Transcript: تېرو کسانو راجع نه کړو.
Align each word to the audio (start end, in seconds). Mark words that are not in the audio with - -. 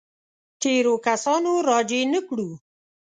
تېرو 0.61 0.93
کسانو 1.07 1.51
راجع 1.69 2.01
نه 2.13 2.21
کړو. 2.27 2.49